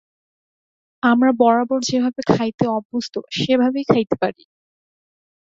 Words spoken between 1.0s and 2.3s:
আমরা বরাবর যেভাবে